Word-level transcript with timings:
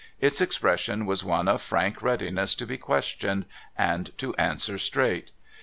Its 0.19 0.41
expression 0.41 1.05
was 1.05 1.23
one 1.23 1.47
of 1.47 1.61
frank 1.61 2.01
readiness 2.01 2.55
to 2.55 2.65
be 2.65 2.75
questioned, 2.75 3.45
and 3.77 4.17
to 4.17 4.33
answer 4.33 4.79
straight. 4.79 5.29